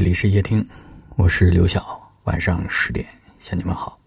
[0.00, 0.66] 这里是夜听，
[1.16, 2.10] 我是刘晓。
[2.24, 3.06] 晚上十点
[3.38, 4.00] 向你们好。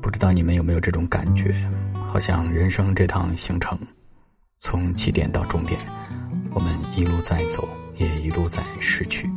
[0.00, 1.54] 不知道你们有没有这种感觉？
[1.92, 3.78] 好像人生这趟行程，
[4.60, 5.78] 从起点到终点，
[6.54, 9.30] 我们一路在走，也一路在失去。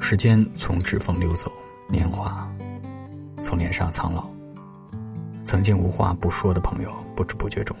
[0.00, 1.52] 时间从指缝流走，
[1.88, 2.52] 年华
[3.40, 4.28] 从脸上苍老。
[5.44, 7.76] 曾经无话不说的朋友，不知不觉中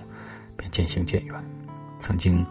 [0.56, 1.34] 便渐行渐远；
[1.98, 2.46] 曾经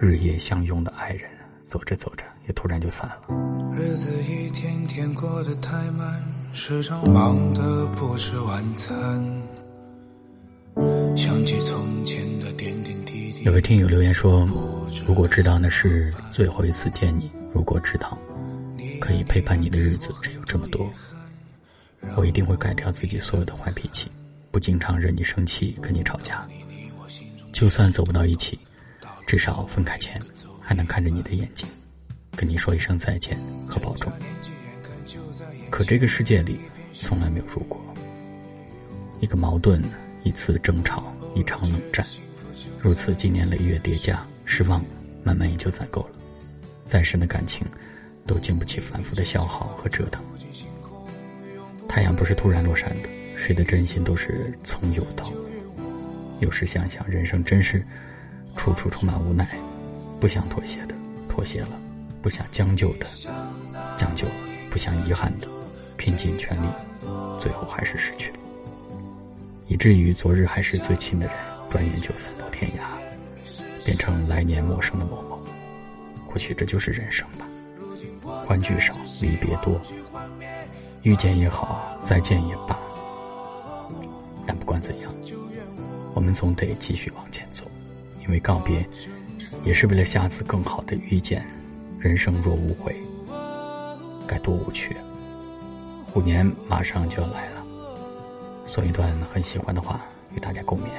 [0.00, 1.28] 日夜相拥的爱人，
[1.62, 3.74] 走着走着也突然就散了。
[3.74, 6.22] 日子一天天过得太慢，
[6.52, 8.88] 时常忙得不吃晚餐。
[11.16, 13.42] 想起从前的点点滴滴。
[13.42, 14.48] 有位听友留言说
[15.04, 18.16] ：“如果知道那是最后一次见你，如果知道
[19.00, 20.88] 可以陪伴你的日子只有这么多，
[22.16, 24.08] 我一定会改掉自己所有的坏脾气，
[24.52, 26.46] 不经常惹你生气，跟你吵架。
[27.52, 28.56] 就算走不到一起，
[29.28, 30.18] 至少分开前
[30.58, 31.68] 还能看着你的眼睛，
[32.34, 33.38] 跟你说一声再见
[33.68, 34.10] 和保重。
[35.68, 36.58] 可这个世界里
[36.94, 37.78] 从来没有如果，
[39.20, 39.80] 一个矛盾。”
[40.24, 42.04] 一次争吵，一场冷战，
[42.80, 44.84] 如此经年累月叠加，失望
[45.22, 46.10] 慢慢也就攒够了。
[46.86, 47.64] 再深的感情，
[48.26, 50.22] 都经不起反复的消耗和折腾。
[51.88, 55.36] 太阳不是突然落山的，谁的真心都是从有到无。
[56.40, 57.82] 有时想想，人生真是
[58.58, 59.48] 处处充满无奈，
[60.20, 60.94] 不想妥协的
[61.28, 61.80] 妥协了，
[62.20, 63.06] 不想将就的
[63.96, 64.34] 将就了，
[64.68, 65.48] 不想遗憾的
[65.96, 66.66] 拼尽全力，
[67.38, 68.38] 最后还是失去了。
[69.68, 71.36] 以至于昨日还是最亲的人，
[71.70, 75.38] 转眼就散落天涯，变成来年陌生的某某。
[76.26, 77.46] 或许这就是人生吧，
[78.44, 79.80] 欢聚少，离别多，
[81.02, 82.76] 遇见也好，再见也罢。
[84.46, 85.14] 但不管怎样，
[86.12, 87.67] 我们总得继续往前走，
[88.28, 88.86] 因为告别，
[89.64, 91.42] 也是为了下次更好的遇见。
[91.98, 92.94] 人生若无悔，
[94.26, 94.94] 该多无趣。
[96.04, 97.64] 虎年马上就要来了。
[98.66, 100.00] 送一段很喜欢的话
[100.36, 100.90] 与大家共勉。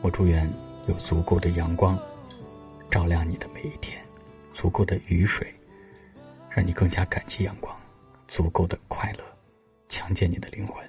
[0.00, 0.50] 我祝愿
[0.88, 1.96] 有足够的阳光
[2.90, 4.02] 照亮你的每一天，
[4.54, 5.46] 足够的雨水
[6.48, 7.76] 让你更加感激阳光，
[8.26, 9.24] 足够的快乐
[9.88, 10.82] 强健你的灵魂，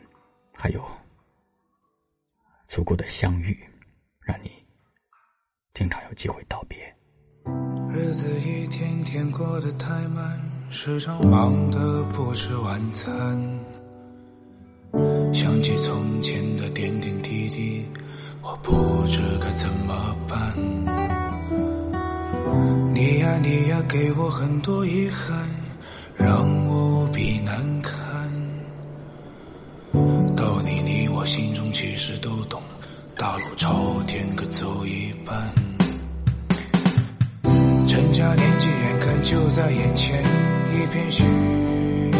[0.54, 0.82] 还有
[2.66, 3.56] 足够的相遇
[4.22, 4.52] 让你
[5.78, 6.76] 经常有机会道别。
[7.88, 13.40] 日子一天天过得太慢，时常忙得不吃晚餐。
[15.32, 17.86] 想起从前的点点滴滴，
[18.42, 20.52] 我不知该怎么办。
[22.92, 25.48] 你呀你呀，给我很多遗憾，
[26.16, 27.94] 让我无比难堪。
[30.36, 32.64] 到你你我心中其实都懂，
[33.16, 34.77] 大路朝天各走
[38.18, 40.24] 家年纪眼看就在眼前，
[40.74, 42.12] 一片虚无。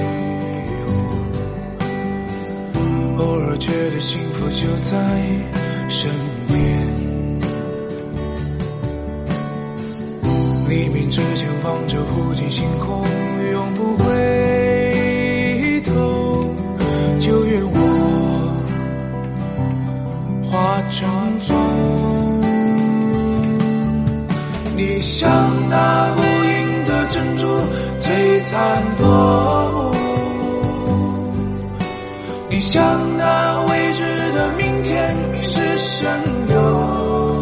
[3.18, 4.96] 偶尔觉得幸福就在
[5.90, 6.12] 身
[6.50, 6.62] 边，
[10.70, 13.04] 黎明之前望着无尽星空，
[13.52, 14.06] 永不回
[25.20, 25.28] 像
[25.68, 27.48] 那无垠的珍珠，
[28.00, 29.04] 璀璨夺
[29.74, 29.96] 目。
[32.52, 32.84] 你像
[33.18, 36.08] 那未知的明天，迷失深
[36.52, 37.42] 幽。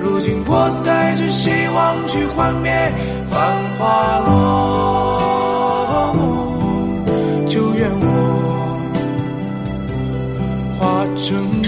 [0.00, 2.72] 如今我带着希望去幻灭
[3.26, 3.38] 繁
[3.76, 8.06] 华落幕，就愿我
[10.80, 11.62] 化成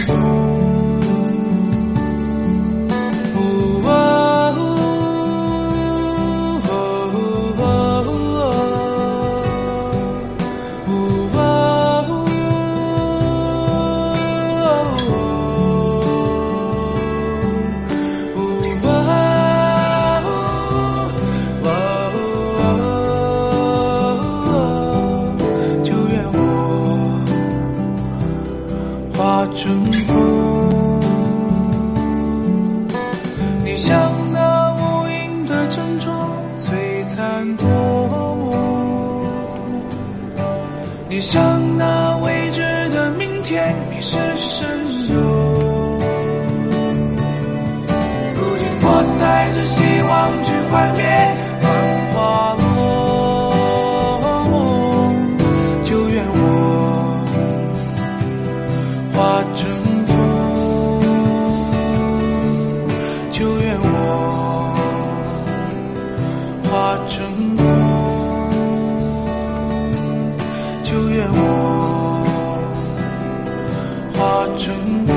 [29.17, 31.01] 化春风，
[33.65, 33.99] 你像
[34.31, 36.11] 那无垠的珍珠，
[36.59, 37.67] 璀璨夺
[38.09, 38.55] 目。
[41.09, 41.43] 你像
[41.79, 42.61] 那未知
[42.91, 44.69] 的明天，你是神
[45.15, 45.99] 鹿。
[48.35, 51.03] 如今我带着希望去幻灭。
[74.58, 74.75] 成
[75.06, 75.16] 风。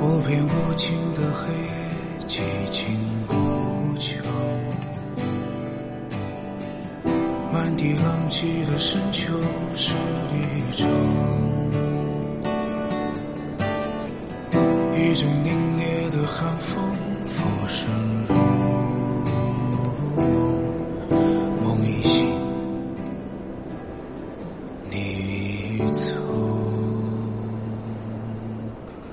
[0.00, 1.70] 无边无尽的黑夜，
[2.26, 2.32] 寂
[2.70, 2.80] 静
[3.28, 3.32] 无
[3.98, 4.22] 求，
[7.52, 9.32] 满地狼藉的深秋
[9.74, 9.94] 是
[10.32, 10.36] 离
[10.76, 10.86] 愁。
[14.94, 15.46] 一阵凛
[15.78, 16.91] 冽的寒风。
[24.92, 26.60] 旅途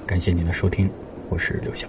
[0.06, 0.92] 感谢您的收听，
[1.30, 1.88] 我是刘晓。